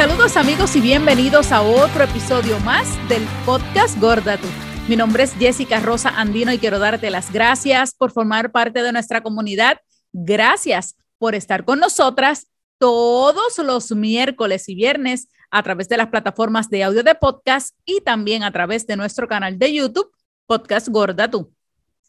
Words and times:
Saludos 0.00 0.38
amigos 0.38 0.74
y 0.76 0.80
bienvenidos 0.80 1.52
a 1.52 1.60
otro 1.60 2.04
episodio 2.04 2.58
más 2.60 2.88
del 3.10 3.22
podcast 3.44 4.00
Gorda 4.00 4.38
Tú. 4.38 4.46
Mi 4.88 4.96
nombre 4.96 5.24
es 5.24 5.34
Jessica 5.34 5.78
Rosa 5.78 6.08
Andino 6.08 6.50
y 6.54 6.58
quiero 6.58 6.78
darte 6.78 7.10
las 7.10 7.30
gracias 7.30 7.94
por 7.94 8.10
formar 8.10 8.50
parte 8.50 8.82
de 8.82 8.92
nuestra 8.92 9.22
comunidad. 9.22 9.76
Gracias 10.14 10.96
por 11.18 11.34
estar 11.34 11.66
con 11.66 11.80
nosotras 11.80 12.46
todos 12.78 13.58
los 13.58 13.90
miércoles 13.94 14.70
y 14.70 14.74
viernes 14.74 15.28
a 15.50 15.62
través 15.62 15.86
de 15.90 15.98
las 15.98 16.08
plataformas 16.08 16.70
de 16.70 16.82
audio 16.82 17.02
de 17.02 17.14
podcast 17.14 17.76
y 17.84 18.00
también 18.00 18.42
a 18.42 18.50
través 18.50 18.86
de 18.86 18.96
nuestro 18.96 19.28
canal 19.28 19.58
de 19.58 19.74
YouTube, 19.74 20.10
Podcast 20.46 20.88
Gorda 20.88 21.30
Tú. 21.30 21.52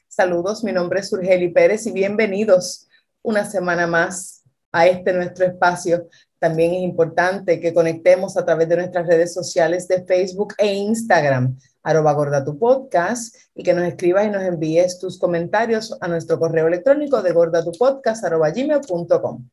Saludos, 0.07 0.63
mi 0.63 0.71
nombre 0.71 1.01
es 1.01 1.11
Urgeli 1.11 1.49
Pérez 1.49 1.85
y 1.87 1.91
bienvenidos 1.91 2.87
una 3.21 3.43
semana 3.43 3.85
más 3.85 4.43
a 4.71 4.87
este 4.87 5.11
nuestro 5.11 5.45
espacio 5.45 6.07
también 6.41 6.73
es 6.73 6.81
importante 6.81 7.59
que 7.59 7.71
conectemos 7.71 8.35
a 8.35 8.43
través 8.43 8.67
de 8.67 8.75
nuestras 8.75 9.05
redes 9.05 9.31
sociales 9.31 9.87
de 9.87 10.03
Facebook 10.03 10.55
e 10.57 10.73
Instagram, 10.73 11.55
arroba 11.83 12.13
gorda 12.13 12.43
tu 12.43 12.57
podcast, 12.57 13.35
y 13.53 13.61
que 13.61 13.75
nos 13.75 13.85
escribas 13.85 14.25
y 14.25 14.31
nos 14.31 14.41
envíes 14.41 14.97
tus 14.97 15.19
comentarios 15.19 15.95
a 16.01 16.07
nuestro 16.07 16.39
correo 16.39 16.65
electrónico 16.65 17.21
de 17.21 17.31
gordatupodcast 17.31 18.23
arroba 18.23 18.49
gmail.com. 18.49 19.47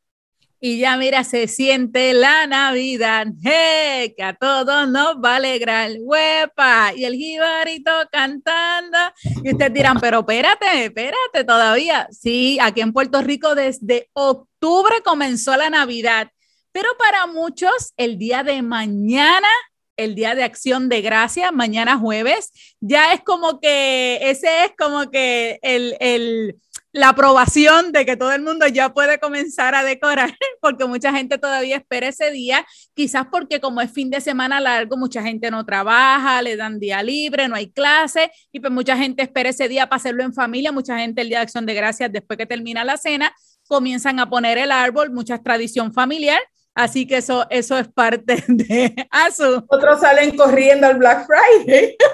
Y 0.59 0.79
ya 0.79 0.97
mira, 0.97 1.23
se 1.23 1.47
siente 1.47 2.11
la 2.13 2.47
Navidad, 2.47 3.27
hey, 3.43 4.15
que 4.17 4.23
a 4.23 4.33
todos 4.33 4.89
nos 4.89 5.17
va 5.23 5.33
a 5.33 5.35
alegrar, 5.35 5.91
huepa, 5.99 6.91
y 6.95 7.05
el 7.05 7.13
jibarito 7.13 7.91
cantando. 8.11 8.97
Y 9.43 9.51
ustedes 9.51 9.73
dirán, 9.73 9.99
pero 9.99 10.21
espérate, 10.21 10.85
espérate 10.85 11.43
todavía. 11.45 12.07
Sí, 12.09 12.57
aquí 12.59 12.81
en 12.81 12.93
Puerto 12.93 13.21
Rico 13.21 13.53
desde 13.53 14.09
octubre 14.13 14.95
comenzó 15.05 15.55
la 15.55 15.69
Navidad 15.69 16.29
pero 16.71 16.89
para 16.97 17.27
muchos, 17.27 17.93
el 17.97 18.17
día 18.17 18.43
de 18.43 18.61
mañana, 18.61 19.47
el 19.97 20.15
día 20.15 20.35
de 20.35 20.43
acción 20.43 20.87
de 20.89 21.01
gracia, 21.01 21.51
mañana 21.51 21.97
jueves, 21.97 22.51
ya 22.79 23.13
es 23.13 23.21
como 23.21 23.59
que 23.59 24.19
ese 24.21 24.65
es 24.65 24.71
como 24.77 25.11
que 25.11 25.59
el, 25.61 25.97
el, 25.99 26.59
la 26.91 27.09
aprobación 27.09 27.91
de 27.91 28.05
que 28.05 28.17
todo 28.17 28.31
el 28.31 28.41
mundo 28.41 28.67
ya 28.67 28.93
puede 28.93 29.19
comenzar 29.19 29.75
a 29.75 29.83
decorar, 29.83 30.35
porque 30.61 30.85
mucha 30.85 31.11
gente 31.11 31.37
todavía 31.37 31.77
espera 31.77 32.07
ese 32.07 32.31
día, 32.31 32.65
quizás 32.93 33.27
porque 33.31 33.59
como 33.59 33.81
es 33.81 33.91
fin 33.91 34.09
de 34.09 34.21
semana 34.21 34.59
largo, 34.59 34.97
mucha 34.97 35.21
gente 35.21 35.51
no 35.51 35.65
trabaja, 35.65 36.41
le 36.41 36.55
dan 36.55 36.79
día 36.79 37.03
libre, 37.03 37.47
no 37.47 37.55
hay 37.55 37.69
clase, 37.69 38.31
y 38.51 38.59
pues 38.59 38.71
mucha 38.71 38.97
gente 38.97 39.21
espera 39.21 39.49
ese 39.49 39.67
día 39.67 39.87
para 39.87 39.97
hacerlo 39.97 40.23
en 40.23 40.33
familia, 40.33 40.71
mucha 40.71 40.97
gente 40.97 41.21
el 41.21 41.29
día 41.29 41.39
de 41.39 41.43
acción 41.43 41.65
de 41.65 41.73
gracias, 41.73 42.11
después 42.11 42.37
que 42.37 42.45
termina 42.45 42.83
la 42.83 42.97
cena, 42.97 43.35
comienzan 43.67 44.19
a 44.19 44.29
poner 44.29 44.57
el 44.57 44.71
árbol, 44.71 45.11
mucha 45.11 45.37
tradición 45.43 45.93
familiar, 45.93 46.39
Así 46.79 47.05
que 47.05 47.17
eso, 47.17 47.45
eso 47.49 47.77
es 47.77 47.89
parte 47.89 48.41
de 48.47 48.95
ASU. 49.11 49.65
Otros 49.67 49.99
salen 49.99 50.37
corriendo 50.37 50.87
al 50.87 50.97
Black 50.97 51.27
Friday. 51.27 51.97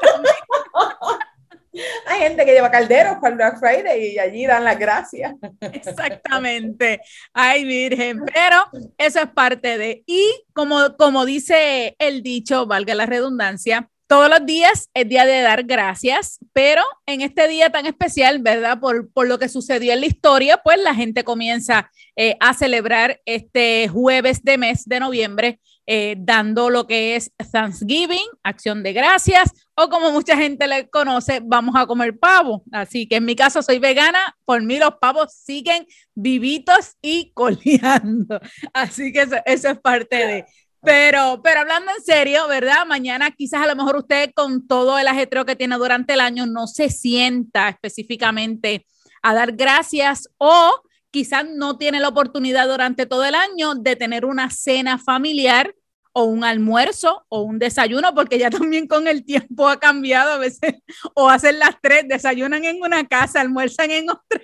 Hay 2.07 2.19
gente 2.21 2.45
que 2.45 2.53
lleva 2.53 2.71
calderos 2.71 3.17
para 3.17 3.29
el 3.29 3.35
Black 3.35 3.59
Friday 3.59 4.13
y 4.13 4.17
allí 4.17 4.47
dan 4.47 4.63
las 4.63 4.79
gracias. 4.79 5.35
Exactamente. 5.59 7.01
Ay, 7.31 7.63
Virgen. 7.65 8.23
Pero 8.25 8.65
eso 8.97 9.19
es 9.19 9.27
parte 9.27 9.77
de. 9.77 10.03
Y 10.07 10.45
como, 10.53 10.97
como 10.97 11.25
dice 11.25 11.95
el 11.99 12.23
dicho, 12.23 12.65
valga 12.65 12.95
la 12.95 13.05
redundancia, 13.05 13.91
todos 14.07 14.29
los 14.29 14.45
días 14.45 14.89
es 14.93 15.09
día 15.09 15.25
de 15.25 15.41
dar 15.41 15.63
gracias, 15.63 16.39
pero 16.53 16.83
en 17.05 17.21
este 17.21 17.47
día 17.47 17.71
tan 17.71 17.85
especial, 17.85 18.39
¿verdad? 18.39 18.79
Por, 18.79 19.11
por 19.11 19.27
lo 19.27 19.39
que 19.39 19.49
sucedió 19.49 19.93
en 19.93 20.01
la 20.01 20.05
historia, 20.05 20.57
pues 20.63 20.79
la 20.79 20.93
gente 20.93 21.23
comienza 21.23 21.89
eh, 22.15 22.37
a 22.39 22.53
celebrar 22.53 23.21
este 23.25 23.87
jueves 23.87 24.43
de 24.43 24.57
mes 24.57 24.85
de 24.85 24.99
noviembre, 24.99 25.59
eh, 25.87 26.15
dando 26.17 26.69
lo 26.69 26.87
que 26.87 27.15
es 27.15 27.31
Thanksgiving, 27.51 28.25
acción 28.43 28.83
de 28.83 28.93
gracias, 28.93 29.51
o 29.75 29.89
como 29.89 30.11
mucha 30.11 30.37
gente 30.37 30.67
le 30.67 30.89
conoce, 30.89 31.41
vamos 31.43 31.75
a 31.75 31.85
comer 31.85 32.17
pavo. 32.17 32.63
Así 32.71 33.07
que 33.07 33.17
en 33.17 33.25
mi 33.25 33.35
caso 33.35 33.61
soy 33.61 33.79
vegana, 33.79 34.35
por 34.45 34.63
mí 34.63 34.79
los 34.79 34.95
pavos 35.01 35.33
siguen 35.33 35.85
vivitos 36.13 36.95
y 37.01 37.31
coleando. 37.33 38.39
Así 38.73 39.11
que 39.11 39.21
eso, 39.21 39.35
eso 39.45 39.69
es 39.69 39.79
parte 39.79 40.15
de... 40.15 40.45
Pero, 40.85 41.41
pero 41.43 41.61
hablando 41.61 41.91
en 41.97 42.03
serio, 42.03 42.47
¿verdad? 42.47 42.85
Mañana 42.85 43.31
quizás 43.31 43.63
a 43.63 43.67
lo 43.67 43.75
mejor 43.75 43.97
usted 43.97 44.31
con 44.35 44.67
todo 44.67 44.99
el 44.99 45.07
ajetreo 45.07 45.45
que 45.45 45.55
tiene 45.55 45.75
durante 45.77 46.13
el 46.13 46.21
año 46.21 46.45
no 46.45 46.67
se 46.67 46.89
sienta 46.89 47.69
específicamente 47.69 48.85
a 49.23 49.33
dar 49.33 49.53
gracias 49.53 50.29
o 50.37 50.71
quizás 51.09 51.45
no 51.49 51.77
tiene 51.77 51.99
la 51.99 52.09
oportunidad 52.09 52.67
durante 52.67 53.05
todo 53.05 53.25
el 53.25 53.35
año 53.35 53.73
de 53.73 53.95
tener 53.95 54.25
una 54.25 54.49
cena 54.51 54.97
familiar 54.97 55.73
o 56.11 56.23
un 56.23 56.43
almuerzo 56.43 57.25
o 57.29 57.41
un 57.41 57.59
desayuno, 57.59 58.13
porque 58.13 58.37
ya 58.37 58.49
también 58.51 58.87
con 58.87 59.07
el 59.07 59.25
tiempo 59.25 59.67
ha 59.67 59.79
cambiado 59.79 60.33
a 60.33 60.37
veces, 60.37 60.75
o 61.13 61.29
hacen 61.29 61.59
las 61.59 61.75
tres, 61.81 62.05
desayunan 62.07 62.63
en 62.63 62.81
una 62.81 63.05
casa, 63.07 63.41
almuerzan 63.41 63.91
en 63.91 64.09
otra 64.09 64.41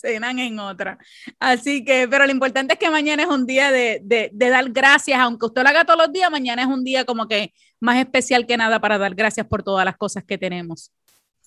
cenan 0.00 0.38
en 0.38 0.58
otra. 0.58 0.98
Así 1.38 1.84
que, 1.84 2.08
pero 2.08 2.26
lo 2.26 2.32
importante 2.32 2.74
es 2.74 2.78
que 2.78 2.90
mañana 2.90 3.22
es 3.22 3.28
un 3.28 3.46
día 3.46 3.70
de, 3.70 4.00
de, 4.02 4.30
de, 4.32 4.48
dar 4.48 4.70
gracias, 4.70 5.18
aunque 5.20 5.46
usted 5.46 5.62
lo 5.62 5.68
haga 5.68 5.84
todos 5.84 5.98
los 5.98 6.12
días, 6.12 6.30
mañana 6.30 6.62
es 6.62 6.68
un 6.68 6.84
día 6.84 7.04
como 7.04 7.26
que 7.28 7.52
más 7.80 7.98
especial 7.98 8.46
que 8.46 8.56
nada 8.56 8.80
para 8.80 8.98
dar 8.98 9.14
gracias 9.14 9.46
por 9.46 9.62
todas 9.62 9.84
las 9.84 9.96
cosas 9.96 10.24
que 10.24 10.38
tenemos. 10.38 10.92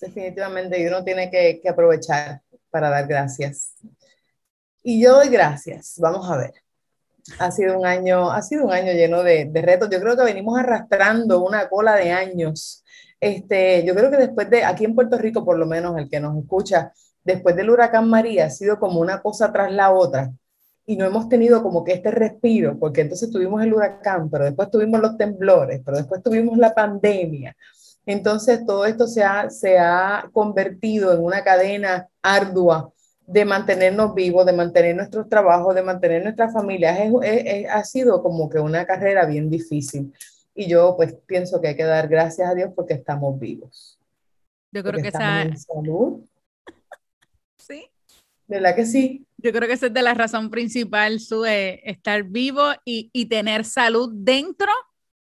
Definitivamente, 0.00 0.86
uno 0.88 1.02
tiene 1.02 1.30
que, 1.30 1.60
que 1.60 1.68
aprovechar 1.68 2.42
para 2.70 2.88
dar 2.90 3.06
gracias. 3.06 3.74
Y 4.82 5.02
yo 5.02 5.16
doy 5.16 5.28
gracias. 5.28 5.94
Vamos 5.98 6.30
a 6.30 6.36
ver. 6.36 6.54
Ha 7.38 7.50
sido 7.50 7.78
un 7.78 7.84
año, 7.84 8.30
ha 8.30 8.40
sido 8.40 8.64
un 8.64 8.72
año 8.72 8.92
lleno 8.92 9.22
de, 9.22 9.46
de, 9.46 9.62
retos. 9.62 9.90
Yo 9.90 10.00
creo 10.00 10.16
que 10.16 10.24
venimos 10.24 10.58
arrastrando 10.58 11.44
una 11.44 11.68
cola 11.68 11.94
de 11.96 12.12
años. 12.12 12.84
Este, 13.20 13.84
yo 13.84 13.94
creo 13.94 14.10
que 14.10 14.16
después 14.16 14.48
de, 14.48 14.64
aquí 14.64 14.84
en 14.84 14.94
Puerto 14.94 15.18
Rico, 15.18 15.44
por 15.44 15.58
lo 15.58 15.66
menos 15.66 15.98
el 15.98 16.08
que 16.08 16.20
nos 16.20 16.38
escucha, 16.38 16.92
después 17.28 17.54
del 17.54 17.68
huracán 17.68 18.08
María, 18.08 18.46
ha 18.46 18.50
sido 18.50 18.78
como 18.78 19.00
una 19.00 19.20
cosa 19.20 19.52
tras 19.52 19.70
la 19.70 19.92
otra. 19.92 20.32
Y 20.86 20.96
no 20.96 21.04
hemos 21.04 21.28
tenido 21.28 21.62
como 21.62 21.84
que 21.84 21.92
este 21.92 22.10
respiro, 22.10 22.78
porque 22.78 23.02
entonces 23.02 23.30
tuvimos 23.30 23.62
el 23.62 23.74
huracán, 23.74 24.30
pero 24.30 24.46
después 24.46 24.70
tuvimos 24.70 25.00
los 25.00 25.18
temblores, 25.18 25.82
pero 25.84 25.98
después 25.98 26.22
tuvimos 26.22 26.56
la 26.56 26.74
pandemia. 26.74 27.54
Entonces 28.06 28.64
todo 28.64 28.86
esto 28.86 29.06
se 29.06 29.22
ha, 29.22 29.50
se 29.50 29.78
ha 29.78 30.30
convertido 30.32 31.12
en 31.12 31.22
una 31.22 31.44
cadena 31.44 32.08
ardua 32.22 32.90
de 33.26 33.44
mantenernos 33.44 34.14
vivos, 34.14 34.46
de 34.46 34.54
mantener 34.54 34.96
nuestros 34.96 35.28
trabajos, 35.28 35.74
de 35.74 35.82
mantener 35.82 36.22
nuestras 36.22 36.50
familias, 36.50 36.98
ha 37.70 37.84
sido 37.84 38.22
como 38.22 38.48
que 38.48 38.58
una 38.58 38.86
carrera 38.86 39.26
bien 39.26 39.50
difícil. 39.50 40.14
Y 40.54 40.66
yo 40.66 40.94
pues 40.96 41.14
pienso 41.26 41.60
que 41.60 41.68
hay 41.68 41.76
que 41.76 41.84
dar 41.84 42.08
gracias 42.08 42.48
a 42.48 42.54
Dios 42.54 42.70
porque 42.74 42.94
estamos 42.94 43.38
vivos. 43.38 43.98
Yo 44.72 44.82
creo 44.82 45.02
que 45.02 45.08
esa... 45.08 45.44
salud. 45.56 46.20
Sí. 47.68 47.86
¿Verdad 48.46 48.74
que 48.74 48.86
sí? 48.86 49.26
Yo 49.36 49.52
creo 49.52 49.68
que 49.68 49.74
esa 49.74 49.86
es 49.86 49.94
de 49.94 50.02
la 50.02 50.14
razón 50.14 50.50
principal, 50.50 51.20
su 51.20 51.44
estar 51.44 52.24
vivo 52.24 52.72
y, 52.84 53.10
y 53.12 53.26
tener 53.26 53.64
salud 53.64 54.10
dentro 54.14 54.72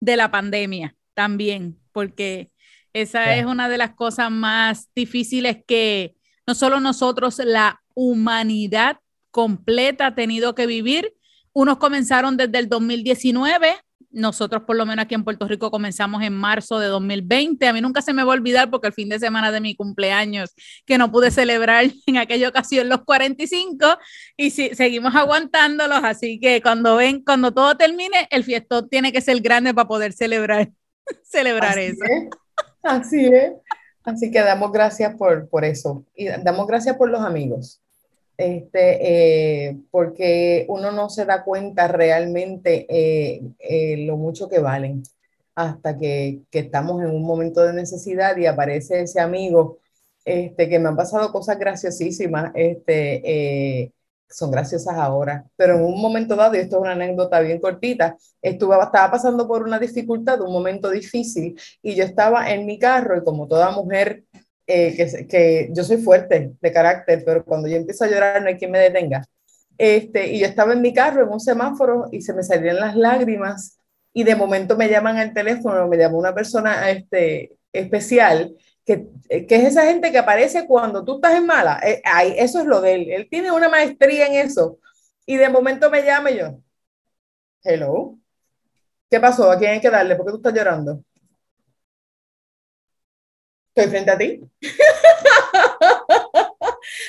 de 0.00 0.16
la 0.16 0.30
pandemia 0.30 0.94
también, 1.14 1.78
porque 1.92 2.50
esa 2.92 3.34
es 3.34 3.46
una 3.46 3.68
de 3.68 3.78
las 3.78 3.94
cosas 3.94 4.30
más 4.30 4.88
difíciles 4.94 5.58
que 5.66 6.14
no 6.46 6.54
solo 6.54 6.80
nosotros, 6.80 7.40
la 7.44 7.82
humanidad 7.94 8.98
completa 9.30 10.08
ha 10.08 10.14
tenido 10.14 10.54
que 10.54 10.66
vivir. 10.66 11.14
Unos 11.52 11.78
comenzaron 11.78 12.36
desde 12.36 12.58
el 12.58 12.68
2019, 12.68 13.76
nosotros 14.14 14.62
por 14.62 14.76
lo 14.76 14.86
menos 14.86 15.04
aquí 15.04 15.14
en 15.14 15.24
Puerto 15.24 15.46
Rico 15.46 15.70
comenzamos 15.70 16.22
en 16.22 16.32
marzo 16.32 16.78
de 16.78 16.86
2020. 16.86 17.66
A 17.66 17.72
mí 17.72 17.80
nunca 17.80 18.00
se 18.00 18.12
me 18.12 18.24
va 18.24 18.32
a 18.32 18.36
olvidar 18.36 18.70
porque 18.70 18.86
el 18.86 18.92
fin 18.92 19.08
de 19.08 19.18
semana 19.18 19.52
de 19.52 19.60
mi 19.60 19.74
cumpleaños 19.74 20.54
que 20.86 20.96
no 20.98 21.10
pude 21.10 21.30
celebrar 21.30 21.84
en 22.06 22.16
aquella 22.16 22.48
ocasión 22.48 22.88
los 22.88 23.04
45 23.04 23.98
y 24.36 24.50
si, 24.50 24.74
seguimos 24.74 25.14
aguantándolos, 25.14 26.02
así 26.04 26.38
que 26.40 26.62
cuando 26.62 26.96
ven, 26.96 27.22
cuando 27.22 27.52
todo 27.52 27.76
termine, 27.76 28.28
el 28.30 28.44
fiestón 28.44 28.88
tiene 28.88 29.12
que 29.12 29.20
ser 29.20 29.40
grande 29.40 29.74
para 29.74 29.88
poder 29.88 30.12
celebrar, 30.12 30.70
celebrar 31.22 31.78
así 31.78 31.80
eso. 31.80 32.04
Es, 32.04 32.28
así 32.82 33.26
es. 33.26 33.52
Así 34.04 34.30
que 34.30 34.40
damos 34.40 34.70
gracias 34.70 35.14
por, 35.16 35.48
por 35.48 35.64
eso 35.64 36.04
y 36.14 36.26
damos 36.26 36.66
gracias 36.66 36.96
por 36.96 37.08
los 37.08 37.22
amigos, 37.22 37.82
este, 38.36 39.68
eh, 39.68 39.80
porque 39.90 40.66
uno 40.68 40.92
no 40.92 41.08
se 41.10 41.24
da 41.24 41.44
cuenta 41.44 41.88
realmente 41.88 42.86
eh, 42.88 43.42
eh, 43.58 43.96
lo 44.06 44.16
mucho 44.16 44.48
que 44.48 44.58
valen 44.58 45.02
hasta 45.54 45.98
que, 45.98 46.42
que, 46.50 46.60
estamos 46.60 47.02
en 47.02 47.10
un 47.10 47.24
momento 47.24 47.62
de 47.62 47.72
necesidad 47.72 48.36
y 48.36 48.46
aparece 48.46 49.02
ese 49.02 49.20
amigo, 49.20 49.78
este, 50.24 50.68
que 50.68 50.78
me 50.80 50.88
han 50.88 50.96
pasado 50.96 51.32
cosas 51.32 51.58
graciosísimas, 51.58 52.50
este, 52.54 53.92
son 54.28 54.50
graciosas 54.50 54.96
ahora, 54.96 55.46
pero 55.56 55.76
en 55.76 55.84
un 55.84 56.00
momento 56.00 56.34
dado, 56.34 56.56
y 56.56 56.58
esto 56.58 56.76
es 56.76 56.82
una 56.82 56.92
anécdota 56.92 57.40
bien 57.40 57.60
cortita, 57.60 58.16
estuve, 58.42 58.76
estaba 58.82 59.10
pasando 59.12 59.46
por 59.46 59.62
una 59.62 59.78
dificultad, 59.78 60.40
un 60.40 60.52
momento 60.52 60.90
difícil, 60.90 61.58
y 61.82 61.94
yo 61.94 62.04
estaba 62.04 62.50
en 62.50 62.66
mi 62.66 62.78
carro, 62.78 63.16
y 63.16 63.22
como 63.22 63.46
toda 63.46 63.70
mujer, 63.70 64.24
eh, 64.66 64.96
que, 64.96 65.26
que, 65.26 65.68
yo 65.72 65.84
soy 65.84 65.98
fuerte 65.98 66.52
de 66.60 66.72
carácter, 66.72 67.22
pero 67.24 67.44
cuando 67.44 67.68
yo 67.68 67.76
empiezo 67.76 68.04
a 68.04 68.08
llorar 68.08 68.42
no 68.42 68.48
hay 68.48 68.56
quien 68.56 68.70
me 68.70 68.78
detenga. 68.78 69.24
Este, 69.78 70.32
y 70.32 70.40
yo 70.40 70.46
estaba 70.46 70.72
en 70.72 70.82
mi 70.82 70.94
carro 70.94 71.24
en 71.24 71.32
un 71.32 71.40
semáforo 71.40 72.08
y 72.12 72.22
se 72.22 72.32
me 72.32 72.42
salían 72.42 72.76
las 72.76 72.96
lágrimas 72.96 73.78
y 74.12 74.24
de 74.24 74.36
momento 74.36 74.76
me 74.76 74.88
llaman 74.88 75.18
al 75.18 75.34
teléfono, 75.34 75.88
me 75.88 75.96
llama 75.96 76.16
una 76.16 76.34
persona 76.34 76.90
este, 76.90 77.56
especial, 77.72 78.56
que, 78.86 79.06
que, 79.28 79.56
es 79.56 79.64
esa 79.64 79.84
gente 79.86 80.12
que 80.12 80.18
aparece 80.18 80.66
cuando 80.66 81.04
tú 81.04 81.16
estás 81.16 81.34
en 81.34 81.46
mala. 81.46 81.80
Eh, 81.84 82.02
eso 82.38 82.60
es 82.60 82.66
lo 82.66 82.80
de 82.80 82.94
él. 82.94 83.10
Él 83.10 83.28
tiene 83.30 83.50
una 83.50 83.68
maestría 83.68 84.26
en 84.26 84.34
eso. 84.34 84.78
Y 85.26 85.36
de 85.36 85.48
momento 85.48 85.90
me 85.90 86.04
llama 86.04 86.30
y 86.30 86.38
yo, 86.38 86.58
hello, 87.62 88.18
¿qué 89.10 89.20
pasó? 89.20 89.50
¿A 89.50 89.58
quién 89.58 89.72
hay 89.72 89.80
que 89.80 89.90
darle? 89.90 90.16
¿Por 90.16 90.26
qué 90.26 90.32
tú 90.32 90.36
estás 90.38 90.54
llorando? 90.54 91.02
Estoy 93.74 93.90
frente 93.90 94.10
a 94.10 94.18
ti. 94.18 94.40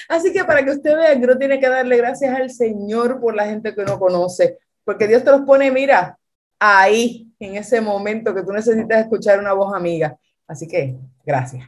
Así 0.09 0.33
que 0.33 0.43
para 0.43 0.63
que 0.63 0.71
usted 0.71 0.95
vea 0.95 1.17
que 1.17 1.25
uno 1.25 1.37
tiene 1.37 1.59
que 1.59 1.69
darle 1.69 1.97
gracias 1.97 2.35
al 2.35 2.49
Señor 2.49 3.19
por 3.19 3.35
la 3.35 3.45
gente 3.45 3.75
que 3.75 3.81
uno 3.81 3.99
conoce, 3.99 4.57
porque 4.83 5.07
Dios 5.07 5.23
te 5.23 5.31
los 5.31 5.41
pone, 5.41 5.71
mira, 5.71 6.17
ahí, 6.59 7.27
en 7.39 7.55
ese 7.55 7.81
momento 7.81 8.33
que 8.33 8.43
tú 8.43 8.51
necesitas 8.51 9.01
escuchar 9.01 9.39
una 9.39 9.53
voz 9.53 9.75
amiga. 9.75 10.17
Así 10.47 10.67
que, 10.67 10.95
gracias. 11.25 11.67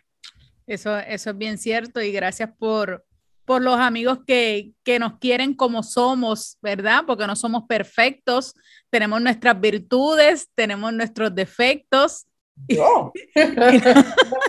Eso, 0.65 0.97
eso 0.97 1.29
es 1.29 1.37
bien 1.37 1.57
cierto 1.57 2.01
y 2.01 2.11
gracias 2.11 2.49
por, 2.57 3.05
por 3.45 3.61
los 3.61 3.79
amigos 3.79 4.19
que, 4.25 4.71
que 4.83 4.99
nos 4.99 5.17
quieren 5.19 5.53
como 5.53 5.83
somos, 5.83 6.57
¿verdad? 6.61 7.03
Porque 7.05 7.27
no 7.27 7.35
somos 7.35 7.63
perfectos, 7.67 8.53
tenemos 8.89 9.21
nuestras 9.21 9.59
virtudes, 9.59 10.49
tenemos 10.55 10.93
nuestros 10.93 11.33
defectos. 11.33 12.27
y, 12.67 12.75
y, 12.75 12.79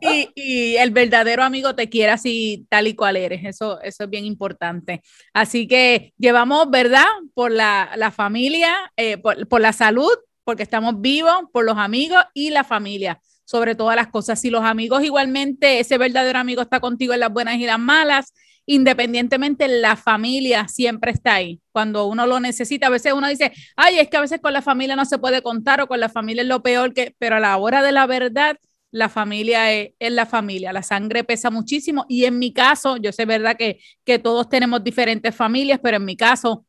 el 0.00 0.90
verdadero 0.90 1.42
amigo 1.42 1.74
te 1.74 1.88
quiere 1.88 2.12
así 2.12 2.66
tal 2.68 2.86
y 2.86 2.94
cual 2.94 3.16
eres. 3.16 3.44
Eso, 3.44 3.80
eso 3.82 4.04
es 4.04 4.10
bien 4.10 4.24
importante. 4.24 5.02
Así 5.32 5.66
que 5.66 6.12
llevamos, 6.18 6.70
¿verdad? 6.70 7.06
Por 7.34 7.50
la, 7.50 7.90
la 7.96 8.10
familia, 8.10 8.92
eh, 8.96 9.18
por, 9.18 9.46
por 9.48 9.60
la 9.60 9.72
salud, 9.72 10.12
porque 10.44 10.62
estamos 10.62 11.00
vivos, 11.00 11.44
por 11.52 11.64
los 11.64 11.76
amigos 11.78 12.22
y 12.34 12.50
la 12.50 12.64
familia 12.64 13.20
sobre 13.44 13.74
todas 13.74 13.96
las 13.96 14.08
cosas. 14.08 14.40
Si 14.40 14.50
los 14.50 14.64
amigos 14.64 15.02
igualmente, 15.04 15.80
ese 15.80 15.98
verdadero 15.98 16.38
amigo 16.38 16.62
está 16.62 16.80
contigo 16.80 17.14
en 17.14 17.20
las 17.20 17.32
buenas 17.32 17.56
y 17.56 17.64
las 17.64 17.78
malas, 17.78 18.34
independientemente 18.66 19.68
la 19.68 19.96
familia 19.96 20.68
siempre 20.68 21.12
está 21.12 21.34
ahí. 21.34 21.60
Cuando 21.72 22.06
uno 22.06 22.26
lo 22.26 22.40
necesita, 22.40 22.88
a 22.88 22.90
veces 22.90 23.12
uno 23.12 23.28
dice, 23.28 23.52
ay, 23.76 24.00
es 24.00 24.08
que 24.10 24.16
a 24.16 24.20
veces 24.20 24.40
con 24.40 24.52
la 24.52 24.62
familia 24.62 24.96
no 24.96 25.04
se 25.04 25.18
puede 25.18 25.40
contar 25.40 25.80
o 25.80 25.86
con 25.86 26.00
la 26.00 26.08
familia 26.08 26.42
es 26.42 26.48
lo 26.48 26.62
peor 26.62 26.92
que, 26.92 27.14
pero 27.18 27.36
a 27.36 27.40
la 27.40 27.56
hora 27.56 27.82
de 27.82 27.92
la 27.92 28.06
verdad, 28.06 28.58
la 28.96 29.10
familia 29.10 29.72
es, 29.72 29.92
la 29.98 30.24
familia, 30.24 30.72
la 30.72 30.82
sangre 30.82 31.22
pesa 31.22 31.50
muchísimo 31.50 32.06
y 32.08 32.24
en 32.24 32.38
mi 32.38 32.52
caso, 32.54 32.96
yo 32.96 33.12
sé 33.12 33.26
verdad 33.26 33.54
que, 33.56 33.78
que 34.04 34.18
todos 34.18 34.48
tenemos 34.48 34.82
diferentes 34.82 35.34
familias, 35.34 35.78
pero 35.82 35.98
en 35.98 36.04
mi 36.06 36.16
caso, 36.16 36.64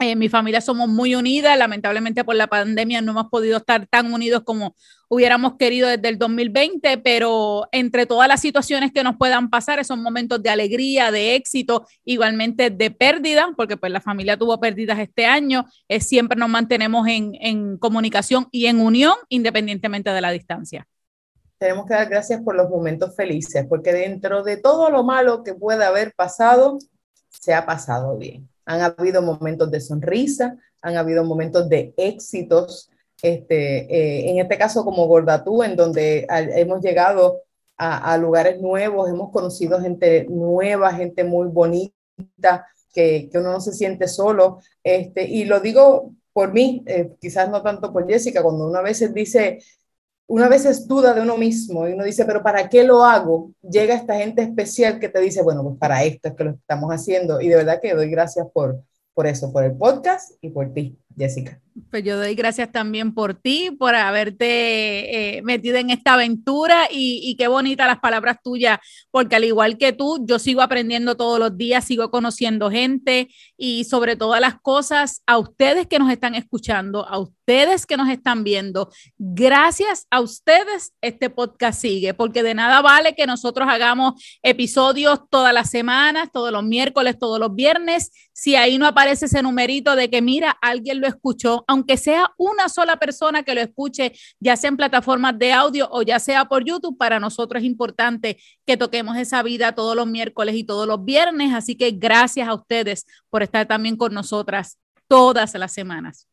en 0.00 0.18
mi 0.18 0.28
familia 0.28 0.60
somos 0.60 0.88
muy 0.88 1.14
unidas, 1.14 1.56
lamentablemente 1.56 2.24
por 2.24 2.34
la 2.34 2.48
pandemia 2.48 3.00
no 3.00 3.12
hemos 3.12 3.28
podido 3.28 3.58
estar 3.58 3.86
tan 3.86 4.12
unidos 4.12 4.42
como 4.44 4.74
hubiéramos 5.08 5.56
querido 5.56 5.86
desde 5.88 6.08
el 6.08 6.18
2020, 6.18 6.98
pero 6.98 7.68
entre 7.70 8.06
todas 8.06 8.26
las 8.26 8.40
situaciones 8.40 8.90
que 8.90 9.04
nos 9.04 9.16
puedan 9.16 9.48
pasar, 9.48 9.78
esos 9.78 9.98
momentos 9.98 10.42
de 10.42 10.50
alegría, 10.50 11.12
de 11.12 11.36
éxito, 11.36 11.86
igualmente 12.04 12.70
de 12.70 12.90
pérdida, 12.90 13.52
porque 13.56 13.76
pues 13.76 13.92
la 13.92 14.00
familia 14.00 14.36
tuvo 14.36 14.58
pérdidas 14.58 14.98
este 14.98 15.26
año, 15.26 15.66
es, 15.86 16.08
siempre 16.08 16.36
nos 16.36 16.48
mantenemos 16.48 17.06
en, 17.06 17.36
en 17.40 17.78
comunicación 17.78 18.48
y 18.50 18.66
en 18.66 18.80
unión 18.80 19.14
independientemente 19.28 20.10
de 20.10 20.20
la 20.20 20.32
distancia 20.32 20.88
tenemos 21.62 21.86
que 21.86 21.94
dar 21.94 22.08
gracias 22.08 22.42
por 22.42 22.54
los 22.54 22.68
momentos 22.68 23.14
felices, 23.16 23.66
porque 23.68 23.92
dentro 23.92 24.42
de 24.42 24.56
todo 24.56 24.90
lo 24.90 25.04
malo 25.04 25.42
que 25.42 25.54
pueda 25.54 25.88
haber 25.88 26.12
pasado, 26.14 26.78
se 27.30 27.54
ha 27.54 27.64
pasado 27.64 28.16
bien 28.16 28.48
han 28.64 28.80
habido 28.80 29.22
momentos 29.22 29.70
de 29.70 29.80
sonrisa, 29.80 30.56
han 30.80 30.96
habido 30.96 31.24
momentos 31.24 31.68
de 31.68 31.94
éxitos, 31.96 32.90
este, 33.22 33.80
eh, 33.94 34.30
en 34.30 34.38
este 34.38 34.58
caso 34.58 34.84
como 34.84 35.06
Gordatú, 35.06 35.62
en 35.62 35.76
donde 35.76 36.26
hemos 36.28 36.82
llegado 36.82 37.40
a, 37.76 38.16
lugares 38.16 38.60
nuevos, 38.60 39.10
hemos 39.10 39.32
conocido 39.32 39.80
gente 39.80 40.26
nueva, 40.28 40.92
gente 40.94 41.24
muy 41.24 41.48
bonita, 41.48 42.66
que, 42.92 43.28
que 43.30 43.38
uno 43.38 43.52
no 43.52 43.60
se 43.60 43.72
siente 43.72 44.06
solo. 44.06 44.60
Este, 44.84 45.24
y 45.24 45.44
lo 45.46 45.58
digo 45.58 46.12
por 46.32 46.52
mí, 46.52 46.84
eh, 46.86 47.10
quizás 47.20 47.50
no 47.50 47.60
tanto 47.62 47.92
por 47.92 48.06
Jessica, 48.08 48.42
cuando 48.42 48.68
uno 48.68 48.78
a 48.78 48.82
veces 48.82 49.12
dice, 49.12 49.58
una 50.26 50.48
vez 50.48 50.86
duda 50.86 51.12
de 51.14 51.20
uno 51.20 51.36
mismo 51.36 51.86
y 51.86 51.92
uno 51.92 52.04
dice, 52.04 52.24
pero 52.24 52.42
¿para 52.42 52.68
qué 52.68 52.84
lo 52.84 53.04
hago? 53.04 53.52
Llega 53.62 53.94
esta 53.94 54.16
gente 54.16 54.42
especial 54.42 54.98
que 54.98 55.08
te 55.08 55.20
dice, 55.20 55.42
bueno, 55.42 55.62
pues 55.62 55.76
para 55.78 56.04
esto 56.04 56.28
es 56.28 56.34
que 56.34 56.44
lo 56.44 56.50
estamos 56.52 56.90
haciendo. 56.90 57.40
Y 57.40 57.48
de 57.48 57.56
verdad 57.56 57.80
que 57.82 57.94
doy 57.94 58.10
gracias 58.10 58.46
por, 58.52 58.80
por 59.14 59.26
eso, 59.26 59.52
por 59.52 59.64
el 59.64 59.76
podcast 59.76 60.32
y 60.40 60.50
por 60.50 60.72
ti, 60.72 60.96
Jessica. 61.16 61.60
Pues 61.90 62.04
yo 62.04 62.18
doy 62.18 62.34
gracias 62.34 62.70
también 62.70 63.14
por 63.14 63.34
ti, 63.34 63.70
por 63.70 63.94
haberte 63.94 65.36
eh, 65.38 65.42
metido 65.42 65.76
en 65.76 65.88
esta 65.90 66.14
aventura 66.14 66.88
y, 66.90 67.20
y, 67.24 67.36
qué 67.36 67.48
bonitas 67.48 67.86
las 67.86 67.98
palabras 67.98 68.38
tuyas, 68.44 68.78
porque 69.10 69.36
al 69.36 69.44
igual 69.44 69.78
que 69.78 69.92
tú, 69.92 70.22
yo 70.26 70.38
sigo 70.38 70.60
aprendiendo 70.60 71.16
todos 71.16 71.38
los 71.38 71.56
días, 71.56 71.86
sigo 71.86 72.10
conociendo 72.10 72.70
gente 72.70 73.28
y 73.56 73.84
sobre 73.84 74.16
todas 74.16 74.40
las 74.40 74.60
cosas, 74.60 75.22
a 75.26 75.38
ustedes 75.38 75.86
que 75.86 75.98
nos 75.98 76.10
están 76.10 76.34
escuchando, 76.34 77.06
a 77.08 77.18
ustedes 77.18 77.86
que 77.86 77.96
nos 77.96 78.10
están 78.10 78.44
viendo, 78.44 78.90
gracias 79.18 80.06
a 80.10 80.20
ustedes 80.20 80.92
este 81.00 81.30
podcast 81.30 81.80
sigue, 81.80 82.12
porque 82.12 82.42
de 82.42 82.54
nada 82.54 82.82
vale 82.82 83.14
que 83.14 83.26
nosotros 83.26 83.68
hagamos 83.70 84.22
episodios 84.42 85.20
todas 85.30 85.54
las 85.54 85.70
semanas, 85.70 86.28
todos 86.32 86.52
los 86.52 86.64
miércoles, 86.64 87.18
todos 87.18 87.38
los 87.38 87.54
viernes, 87.54 88.10
si 88.32 88.56
ahí 88.56 88.78
no 88.78 88.86
aparece 88.86 89.26
ese 89.26 89.42
numerito 89.42 89.96
de 89.96 90.10
que 90.10 90.22
mira, 90.22 90.50
alguien 90.60 91.00
lo 91.02 91.08
escuchó 91.08 91.64
aunque 91.66 91.96
sea 91.96 92.32
una 92.38 92.68
sola 92.68 92.96
persona 92.96 93.42
que 93.42 93.54
lo 93.54 93.60
escuche, 93.60 94.12
ya 94.40 94.56
sea 94.56 94.68
en 94.68 94.76
plataformas 94.76 95.38
de 95.38 95.52
audio 95.52 95.88
o 95.90 96.02
ya 96.02 96.18
sea 96.18 96.46
por 96.46 96.64
YouTube, 96.64 96.96
para 96.96 97.20
nosotros 97.20 97.62
es 97.62 97.66
importante 97.66 98.38
que 98.64 98.76
toquemos 98.76 99.16
esa 99.16 99.42
vida 99.42 99.74
todos 99.74 99.94
los 99.94 100.06
miércoles 100.06 100.54
y 100.54 100.64
todos 100.64 100.86
los 100.86 101.04
viernes. 101.04 101.52
Así 101.54 101.76
que 101.76 101.90
gracias 101.90 102.48
a 102.48 102.54
ustedes 102.54 103.06
por 103.28 103.42
estar 103.42 103.66
también 103.66 103.96
con 103.96 104.14
nosotras 104.14 104.78
todas 105.08 105.54
las 105.54 105.72
semanas. 105.72 106.28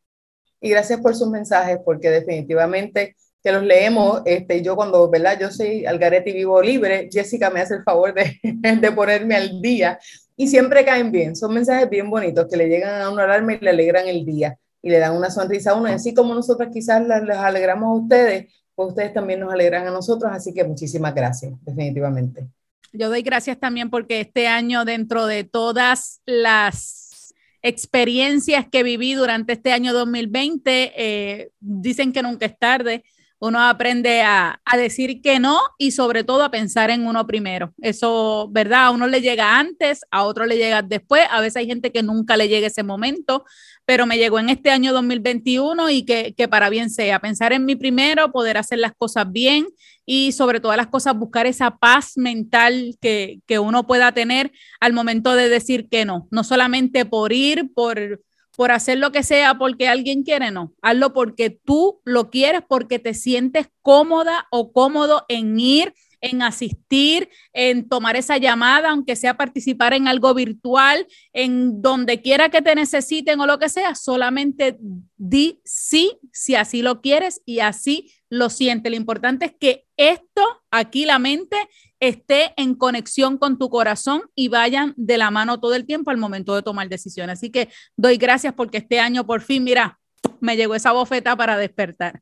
Y 0.62 0.70
gracias 0.70 1.00
por 1.00 1.16
sus 1.16 1.30
mensajes, 1.30 1.80
porque 1.84 2.10
definitivamente 2.10 3.16
que 3.42 3.52
los 3.54 3.64
leemos, 3.64 4.22
este, 4.26 4.62
yo 4.62 4.76
cuando, 4.76 5.10
¿verdad? 5.10 5.40
Yo 5.40 5.50
soy 5.50 5.86
Algarete 5.86 6.34
vivo 6.34 6.62
libre, 6.62 7.10
Jessica 7.10 7.50
me 7.50 7.62
hace 7.62 7.76
el 7.76 7.84
favor 7.84 8.14
de, 8.14 8.38
de 8.44 8.92
ponerme 8.92 9.36
al 9.36 9.62
día 9.62 9.98
y 10.40 10.48
siempre 10.48 10.86
caen 10.86 11.12
bien, 11.12 11.36
son 11.36 11.54
mensajes 11.54 11.90
bien 11.90 12.10
bonitos 12.10 12.48
que 12.50 12.56
le 12.56 12.70
llegan 12.70 13.02
a 13.02 13.10
una 13.10 13.26
alarma 13.26 13.56
y 13.56 13.60
le 13.60 13.72
alegran 13.72 14.08
el 14.08 14.26
día 14.26 14.58
y 14.82 14.90
le 14.90 14.98
dan 14.98 15.18
una 15.18 15.30
sonrisa 15.30 15.72
a 15.72 15.76
uno. 15.76 15.90
Y 15.90 15.92
así 15.92 16.14
como 16.14 16.34
nosotros 16.34 16.70
quizás 16.72 17.06
les 17.06 17.36
alegramos 17.36 17.90
a 17.90 18.02
ustedes, 18.02 18.54
pues 18.74 18.88
ustedes 18.88 19.14
también 19.14 19.42
nos 19.42 19.52
alegran 19.52 19.86
a 19.86 19.92
nosotros. 19.92 20.32
Así 20.34 20.54
que 20.54 20.64
muchísimas 20.64 21.14
gracias, 21.14 21.52
definitivamente. 21.66 22.48
Yo 22.94 23.10
doy 23.10 23.22
gracias 23.22 23.60
también 23.60 23.90
porque 23.90 24.22
este 24.22 24.48
año, 24.48 24.86
dentro 24.86 25.26
de 25.26 25.44
todas 25.44 26.22
las 26.26 27.36
experiencias 27.62 28.66
que 28.72 28.82
viví 28.84 29.16
durante 29.16 29.52
este 29.52 29.74
año 29.74 29.92
2020, 29.92 30.94
eh, 30.96 31.52
dicen 31.60 32.14
que 32.14 32.24
nunca 32.24 32.46
es 32.46 32.58
tarde 32.58 33.04
uno 33.40 33.62
aprende 33.62 34.22
a, 34.22 34.62
decir 34.76 35.22
que 35.22 35.40
no 35.40 35.60
y 35.78 35.92
sobre 35.92 36.24
todo 36.24 36.44
a 36.44 36.52
pensar 36.52 36.90
en 36.90 37.08
uno 37.08 37.26
primero. 37.26 37.74
Eso, 37.82 38.48
¿verdad? 38.52 38.86
A 38.86 38.92
uno 38.92 39.08
le 39.08 39.22
llega 39.22 39.58
antes, 39.58 40.02
a 40.12 40.24
otro 40.24 40.46
le 40.46 40.58
llega 40.58 40.82
después. 40.82 41.24
A 41.30 41.42
veces 41.42 41.58
hay 41.58 41.68
gente 41.68 41.92
que 41.92 42.04
nunca 42.04 42.38
le 42.38 42.48
llega 42.48 42.68
ese 42.68 42.84
momento, 42.84 43.46
pero 43.86 44.06
me 44.06 44.18
llegó 44.18 44.40
en 44.40 44.50
este 44.50 44.72
año 44.72 44.94
2021 44.94 45.90
y 45.90 46.06
que, 46.06 46.34
que 46.36 46.48
para 46.48 46.70
bien 46.70 46.90
sea. 46.90 47.20
Pensar 47.20 47.54
en 47.54 47.66
mí 47.66 47.76
primero, 47.76 48.32
poder 48.32 48.58
hacer 48.58 48.80
las 48.80 48.94
cosas 48.96 49.32
bien 49.32 49.68
y 50.06 50.32
sobre 50.34 50.60
todas 50.60 50.78
las 50.78 50.88
cosas 50.88 51.16
buscar 51.16 51.46
esa 51.46 51.78
paz 51.78 52.14
mental 52.16 52.98
que, 53.02 53.40
que 53.46 53.60
uno 53.60 53.88
pueda 53.88 54.12
tener 54.12 54.52
al 54.80 54.94
momento 54.94 55.36
de 55.36 55.50
decir 55.50 55.88
que 55.90 56.06
no. 56.06 56.28
No 56.32 56.44
solamente 56.44 57.06
por 57.06 57.32
ir, 57.34 57.72
por 57.74 58.22
por 58.60 58.74
hacer 58.74 58.98
lo 58.98 59.14
que 59.14 59.24
sea 59.24 59.58
porque 59.58 59.88
alguien 59.88 60.24
quiere, 60.24 60.52
no. 60.52 60.74
Hazlo 60.82 61.14
porque 61.14 61.50
tú 61.50 62.02
lo 62.04 62.30
quieres, 62.30 62.62
porque 62.68 63.00
te 63.00 63.14
sientes 63.14 63.70
cómoda 63.82 64.48
o 64.52 64.74
cómodo 64.74 65.24
en 65.30 65.58
ir, 65.58 65.94
en 66.22 66.42
asistir, 66.42 67.30
en 67.54 67.88
tomar 67.88 68.16
esa 68.16 68.38
llamada, 68.38 68.90
aunque 68.90 69.16
sea 69.16 69.38
participar 69.38 69.94
en 69.94 70.08
algo 70.08 70.34
virtual, 70.34 71.08
en 71.34 71.82
donde 71.82 72.22
quiera 72.22 72.50
que 72.50 72.62
te 72.62 72.76
necesiten 72.76 73.40
o 73.40 73.46
lo 73.46 73.60
que 73.60 73.70
sea, 73.70 73.96
solamente 73.96 74.78
di 75.18 75.62
sí 75.64 76.20
si 76.32 76.56
así 76.56 76.82
lo 76.82 77.02
quieres 77.02 77.42
y 77.46 77.60
así 77.60 78.12
lo 78.30 78.50
sientes. 78.50 78.92
Lo 78.92 78.98
importante 78.98 79.46
es 79.46 79.54
que 79.60 79.86
esto, 79.98 80.64
aquí 80.72 81.06
la 81.06 81.20
mente, 81.20 81.58
esté 82.00 82.54
en 82.58 82.76
conexión 82.76 83.38
con 83.38 83.58
tu 83.58 83.70
corazón 83.70 84.24
y 84.36 84.48
vayan 84.48 84.94
de 84.96 85.18
la 85.18 85.32
mano 85.32 85.60
todo 85.60 85.76
el 85.76 85.86
tiempo 85.86 86.12
al 86.12 86.18
momento 86.18 86.56
de 86.56 86.64
tomar 86.64 86.88
decisiones. 86.90 87.40
Así 87.40 87.50
que 87.50 87.70
doy 87.98 88.18
gracias 88.18 88.54
porque 88.54 88.78
este 88.78 89.00
año 89.00 89.26
por 89.26 89.42
fin, 89.42 89.64
mira, 89.64 90.00
me 90.40 90.56
llegó 90.56 90.76
esa 90.76 90.92
bofeta 90.92 91.36
para 91.36 91.58
despertar. 91.58 92.22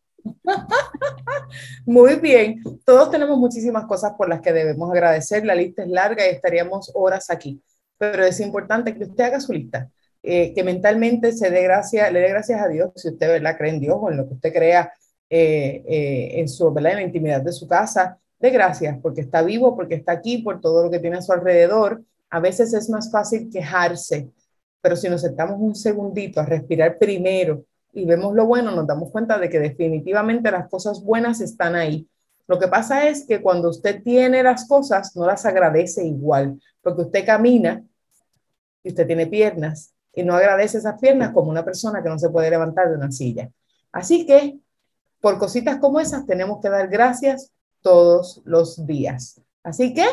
Muy 1.85 2.15
bien, 2.15 2.61
todos 2.85 3.11
tenemos 3.11 3.37
muchísimas 3.37 3.85
cosas 3.85 4.13
por 4.17 4.29
las 4.29 4.41
que 4.41 4.53
debemos 4.53 4.91
agradecer. 4.91 5.45
La 5.45 5.55
lista 5.55 5.83
es 5.83 5.89
larga 5.89 6.25
y 6.25 6.29
estaríamos 6.29 6.91
horas 6.93 7.29
aquí, 7.29 7.61
pero 7.97 8.23
es 8.25 8.39
importante 8.39 8.95
que 8.95 9.03
usted 9.03 9.23
haga 9.23 9.39
su 9.39 9.53
lista 9.53 9.89
eh, 10.29 10.53
que 10.53 10.63
mentalmente 10.63 11.31
se 11.31 11.49
dé 11.49 11.63
gracia, 11.63 12.11
le 12.11 12.19
dé 12.19 12.27
gracias 12.27 12.61
a 12.61 12.67
Dios, 12.67 12.91
si 12.95 13.07
usted 13.07 13.27
¿verdad? 13.29 13.55
cree 13.57 13.71
en 13.71 13.79
Dios 13.79 13.97
o 13.97 14.11
en 14.11 14.17
lo 14.17 14.27
que 14.27 14.33
usted 14.33 14.51
crea 14.51 14.91
eh, 15.29 15.83
eh, 15.87 16.39
en, 16.39 16.49
su, 16.49 16.69
¿verdad? 16.73 16.93
en 16.93 16.97
la 16.97 17.03
intimidad 17.03 17.41
de 17.41 17.53
su 17.53 17.65
casa, 17.65 18.19
de 18.37 18.49
gracias 18.49 18.97
porque 19.01 19.21
está 19.21 19.41
vivo, 19.41 19.75
porque 19.75 19.95
está 19.95 20.11
aquí, 20.11 20.39
por 20.39 20.59
todo 20.59 20.83
lo 20.83 20.91
que 20.91 20.99
tiene 20.99 21.17
a 21.17 21.21
su 21.21 21.31
alrededor. 21.31 22.03
A 22.29 22.41
veces 22.41 22.73
es 22.73 22.89
más 22.89 23.09
fácil 23.09 23.49
quejarse, 23.49 24.29
pero 24.81 24.97
si 24.97 25.07
nos 25.07 25.21
sentamos 25.21 25.57
un 25.59 25.75
segundito 25.75 26.41
a 26.41 26.45
respirar 26.45 26.97
primero 26.97 27.63
y 27.97 28.05
vemos 28.05 28.35
lo 28.35 28.45
bueno, 28.45 28.69
nos 28.69 28.85
damos 28.85 29.09
cuenta 29.09 29.39
de 29.39 29.49
que 29.49 29.59
definitivamente 29.59 30.51
las 30.51 30.69
cosas 30.69 31.03
buenas 31.03 31.41
están 31.41 31.73
ahí. 31.73 32.07
Lo 32.45 32.59
que 32.59 32.67
pasa 32.67 33.09
es 33.09 33.25
que 33.25 33.41
cuando 33.41 33.69
usted 33.69 34.03
tiene 34.03 34.43
las 34.43 34.67
cosas, 34.67 35.15
no 35.15 35.25
las 35.25 35.47
agradece 35.47 36.05
igual, 36.05 36.61
porque 36.83 37.01
usted 37.01 37.25
camina 37.25 37.83
y 38.83 38.89
usted 38.89 39.07
tiene 39.07 39.25
piernas 39.25 39.95
y 40.13 40.23
no 40.23 40.35
agradece 40.35 40.77
esas 40.77 40.99
piernas 40.99 41.31
como 41.33 41.49
una 41.49 41.65
persona 41.65 42.03
que 42.03 42.09
no 42.09 42.19
se 42.19 42.29
puede 42.29 42.51
levantar 42.51 42.87
de 42.87 42.97
una 42.97 43.11
silla. 43.11 43.49
Así 43.91 44.27
que 44.27 44.59
por 45.19 45.39
cositas 45.39 45.77
como 45.77 45.99
esas 45.99 46.27
tenemos 46.27 46.61
que 46.61 46.69
dar 46.69 46.89
gracias 46.89 47.51
todos 47.81 48.43
los 48.45 48.85
días. 48.85 49.41
Así 49.63 49.95
que 49.95 50.05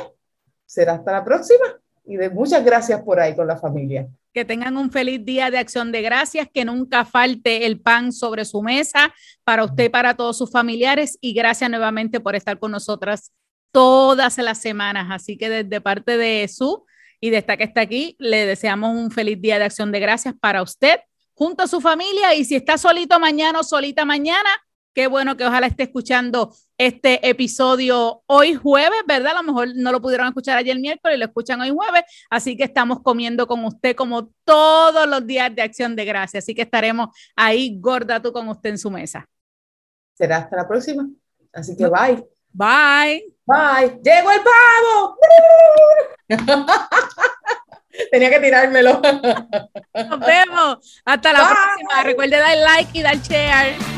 será 0.64 0.94
hasta 0.94 1.12
la 1.12 1.22
próxima 1.22 1.66
y 2.06 2.16
de 2.16 2.30
muchas 2.30 2.64
gracias 2.64 3.02
por 3.02 3.20
ahí 3.20 3.36
con 3.36 3.46
la 3.46 3.58
familia. 3.58 4.08
Que 4.34 4.44
tengan 4.44 4.76
un 4.76 4.90
feliz 4.90 5.24
día 5.24 5.50
de 5.50 5.58
acción 5.58 5.92
de 5.92 6.02
gracias, 6.02 6.48
que 6.52 6.64
nunca 6.64 7.04
falte 7.04 7.64
el 7.64 7.80
pan 7.80 8.12
sobre 8.12 8.44
su 8.44 8.62
mesa 8.62 9.14
para 9.44 9.64
usted 9.64 9.84
y 9.84 9.88
para 9.88 10.14
todos 10.14 10.36
sus 10.36 10.50
familiares. 10.50 11.16
Y 11.22 11.32
gracias 11.32 11.70
nuevamente 11.70 12.20
por 12.20 12.34
estar 12.34 12.58
con 12.58 12.72
nosotras 12.72 13.32
todas 13.72 14.36
las 14.38 14.60
semanas. 14.60 15.06
Así 15.10 15.38
que 15.38 15.48
desde 15.48 15.80
parte 15.80 16.16
de 16.16 16.46
su 16.48 16.84
y 17.20 17.30
de 17.30 17.38
esta 17.38 17.56
que 17.56 17.64
está 17.64 17.80
aquí, 17.80 18.16
le 18.18 18.44
deseamos 18.44 18.94
un 18.94 19.10
feliz 19.10 19.40
día 19.40 19.58
de 19.58 19.64
acción 19.64 19.90
de 19.92 20.00
gracias 20.00 20.34
para 20.38 20.62
usted, 20.62 21.00
junto 21.32 21.62
a 21.62 21.66
su 21.66 21.80
familia. 21.80 22.34
Y 22.34 22.44
si 22.44 22.54
está 22.54 22.76
solito 22.76 23.18
mañana 23.18 23.60
o 23.60 23.62
solita 23.62 24.04
mañana, 24.04 24.50
Qué 24.94 25.08
bueno 25.08 25.36
que 25.36 25.44
ojalá 25.44 25.66
esté 25.66 25.82
escuchando 25.82 26.54
este 26.78 27.28
episodio 27.28 28.22
hoy 28.26 28.54
jueves, 28.54 29.00
¿verdad? 29.08 29.32
A 29.32 29.42
lo 29.42 29.42
mejor 29.42 29.68
no 29.74 29.90
lo 29.90 30.00
pudieron 30.00 30.28
escuchar 30.28 30.56
ayer 30.56 30.78
miércoles, 30.78 31.18
lo 31.18 31.24
escuchan 31.24 31.60
hoy 31.60 31.70
jueves, 31.70 32.04
así 32.30 32.56
que 32.56 32.62
estamos 32.62 33.00
comiendo 33.02 33.48
con 33.48 33.64
usted 33.64 33.96
como 33.96 34.30
todos 34.44 35.08
los 35.08 35.26
días 35.26 35.52
de 35.52 35.62
acción 35.62 35.96
de 35.96 36.04
gracia, 36.04 36.38
así 36.38 36.54
que 36.54 36.62
estaremos 36.62 37.08
ahí 37.34 37.76
gorda 37.80 38.22
tú 38.22 38.32
con 38.32 38.48
usted 38.48 38.70
en 38.70 38.78
su 38.78 38.88
mesa. 38.88 39.28
Será 40.14 40.36
hasta 40.38 40.56
la 40.56 40.68
próxima, 40.68 41.08
así 41.52 41.76
que 41.76 41.86
bye. 41.88 42.24
Bye. 42.52 43.34
Bye. 43.44 44.00
Llegó 44.00 44.30
el 44.30 44.40
pavo. 44.44 45.18
Tenía 48.12 48.30
que 48.30 48.38
tirármelo. 48.38 49.02
Nos 49.02 50.20
vemos. 50.20 51.02
Hasta 51.04 51.32
la 51.32 51.38
próxima. 51.40 52.02
Recuerde 52.04 52.36
dar 52.36 52.56
like 52.56 52.96
y 52.96 53.02
dar 53.02 53.16
share. 53.16 53.93